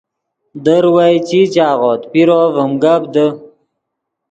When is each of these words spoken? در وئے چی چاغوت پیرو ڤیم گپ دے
در 0.63 0.83
وئے 0.95 1.15
چی 1.27 1.41
چاغوت 1.53 2.01
پیرو 2.11 2.41
ڤیم 2.55 2.71
گپ 2.83 3.03
دے 3.13 3.27